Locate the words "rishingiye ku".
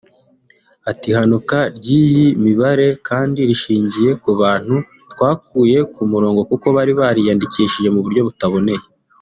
3.49-4.29